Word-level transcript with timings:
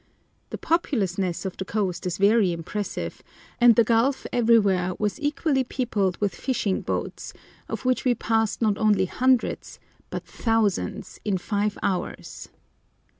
The 0.49 0.57
populousness 0.57 1.45
of 1.45 1.57
the 1.57 1.63
coast 1.63 2.07
is 2.07 2.17
very 2.17 2.51
impressive, 2.51 3.21
and 3.59 3.75
the 3.75 3.83
gulf 3.83 4.25
everywhere 4.33 4.93
was 4.97 5.19
equally 5.21 5.63
peopled 5.63 6.17
with 6.19 6.33
fishing 6.33 6.81
boats, 6.81 7.33
of 7.69 7.85
which 7.85 8.03
we 8.03 8.15
passed 8.15 8.63
not 8.63 8.79
only 8.79 9.05
hundreds, 9.05 9.79
but 10.09 10.25
thousands, 10.25 11.19
in 11.23 11.37
five 11.37 11.77
hours. 11.83 12.49